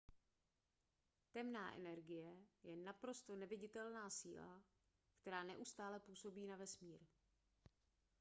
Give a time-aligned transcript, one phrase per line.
[1.31, 2.35] temná energie
[2.69, 4.63] je naprosto neviditelná síla
[5.21, 6.99] která neustále působí na vesmír